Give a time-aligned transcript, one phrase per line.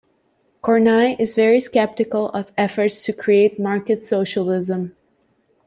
[0.63, 4.95] Kornai is very skeptical of efforts to create market socialism.